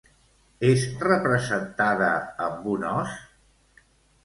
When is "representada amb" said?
1.03-2.67